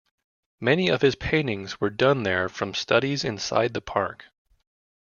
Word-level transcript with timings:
Many 0.59 0.89
of 0.89 1.03
his 1.03 1.13
paintings 1.13 1.79
were 1.79 1.91
done 1.91 2.23
there 2.23 2.49
from 2.49 2.73
studies 2.73 3.23
inside 3.23 3.75
the 3.75 3.81
park. 3.81 4.25